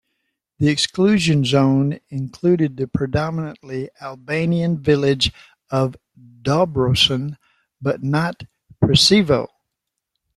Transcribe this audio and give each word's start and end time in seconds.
The 0.57 0.67
exclusion 0.67 1.45
zone 1.45 1.99
included 2.09 2.75
the 2.75 2.87
predominantly 2.87 3.91
Albanian 4.01 4.79
village 4.81 5.31
of 5.69 5.95
Dobrosin, 6.41 7.37
but 7.79 8.01
not 8.01 8.41
Preševo. 8.83 9.47